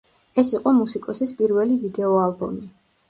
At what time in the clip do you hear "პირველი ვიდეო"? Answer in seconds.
1.41-2.17